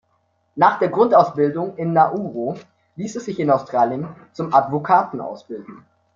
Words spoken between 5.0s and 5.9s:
ausbilden.